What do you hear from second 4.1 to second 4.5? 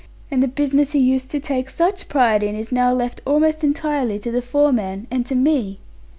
to the